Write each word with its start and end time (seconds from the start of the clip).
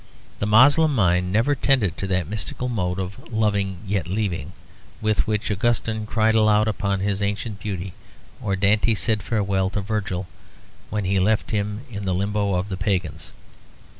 The 0.39 0.47
Moslem 0.47 0.95
mind 0.95 1.31
never 1.31 1.53
tended 1.53 1.95
to 1.97 2.07
that 2.07 2.25
mystical 2.27 2.67
mode 2.69 2.97
of 2.97 3.31
"loving 3.31 3.77
yet 3.85 4.07
leaving" 4.07 4.53
with 4.99 5.27
which 5.27 5.51
Augustine 5.51 6.07
cried 6.07 6.33
aloud 6.33 6.67
upon 6.67 7.05
the 7.05 7.23
ancient 7.23 7.59
beauty, 7.59 7.93
or 8.41 8.55
Dante 8.55 8.95
said 8.95 9.21
farewell 9.21 9.69
to 9.69 9.81
Virgil 9.81 10.25
when 10.89 11.05
he 11.05 11.19
left 11.19 11.51
him 11.51 11.81
in 11.91 12.05
the 12.05 12.15
limbo 12.15 12.55
of 12.55 12.69
the 12.69 12.77
pagans. 12.77 13.31